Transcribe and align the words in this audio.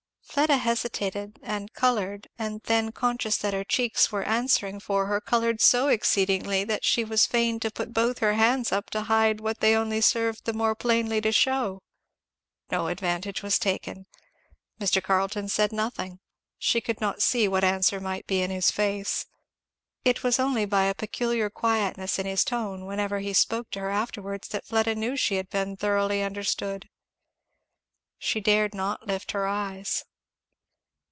Fleda 0.23 0.55
hesitated 0.55 1.39
and 1.43 1.73
coloured, 1.73 2.29
and 2.39 2.61
then 2.63 2.93
conscious 2.93 3.35
that 3.35 3.53
her 3.53 3.65
cheeks 3.65 4.13
were 4.13 4.23
answering 4.23 4.79
for 4.79 5.07
her, 5.07 5.19
coloured 5.19 5.59
so 5.59 5.89
exceedingly 5.89 6.63
that 6.63 6.85
she 6.85 7.03
was 7.03 7.25
fain 7.25 7.59
to 7.59 7.69
put 7.69 7.93
both 7.93 8.19
her 8.19 8.35
hands 8.35 8.71
up 8.71 8.89
to 8.91 9.01
hide 9.03 9.41
what 9.41 9.59
they 9.59 9.75
only 9.75 9.99
served 9.99 10.45
the 10.45 10.53
more 10.53 10.73
plainly 10.73 11.19
to 11.19 11.33
shew. 11.33 11.81
No 12.71 12.87
advantage 12.87 13.43
was 13.43 13.59
taken. 13.59 14.05
Mr. 14.79 15.03
Carleton 15.03 15.49
said 15.49 15.73
nothing; 15.73 16.21
she 16.57 16.79
could 16.79 17.01
not 17.01 17.21
see 17.21 17.45
what 17.49 17.65
answer 17.65 17.99
might 17.99 18.25
be 18.25 18.41
in 18.41 18.51
his 18.51 18.71
face. 18.71 19.25
It 20.05 20.23
was 20.23 20.39
only 20.39 20.63
by 20.63 20.85
a 20.85 20.95
peculiar 20.95 21.49
quietness 21.49 22.17
in 22.17 22.25
his 22.25 22.45
tone 22.45 22.85
whenever 22.85 23.19
he 23.19 23.33
spoke 23.33 23.69
to 23.71 23.79
her 23.81 23.89
afterwards 23.89 24.47
that 24.49 24.65
Fleda 24.65 24.95
knew 24.95 25.17
she 25.17 25.35
had 25.35 25.49
been 25.49 25.75
thoroughly 25.75 26.23
understood. 26.23 26.87
She 28.17 28.39
dared 28.39 28.73
not 28.73 29.05
lift 29.05 29.31
her 29.33 29.45
eyes. 29.45 30.05